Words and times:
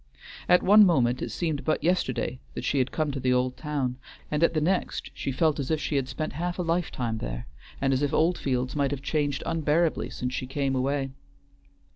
At 0.49 0.63
one 0.63 0.83
moment 0.83 1.21
it 1.21 1.29
seemed 1.29 1.63
but 1.63 1.83
yesterday 1.83 2.39
that 2.55 2.63
she 2.63 2.79
had 2.79 2.91
come 2.91 3.11
to 3.11 3.19
the 3.19 3.33
old 3.33 3.55
town, 3.55 3.97
and 4.31 4.41
at 4.41 4.55
the 4.55 4.59
next 4.59 5.11
she 5.13 5.31
felt 5.31 5.59
as 5.59 5.69
if 5.69 5.79
she 5.79 5.95
had 5.95 6.07
spent 6.09 6.33
half 6.33 6.57
a 6.57 6.63
lifetime 6.63 7.19
there, 7.19 7.45
and 7.79 7.93
as 7.93 8.01
if 8.01 8.11
Oldfields 8.11 8.75
might 8.75 8.89
have 8.89 9.03
changed 9.03 9.43
unbearably 9.45 10.09
since 10.09 10.33
she 10.33 10.47
came 10.47 10.75
away. 10.75 11.11